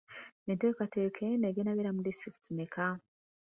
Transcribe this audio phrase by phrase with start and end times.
[0.51, 2.87] Entekateka eno egenda kubeera mu disitulikiti mmeka?